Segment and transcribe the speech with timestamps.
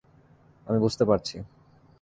[0.67, 1.35] আমি বুঝতে পারছি!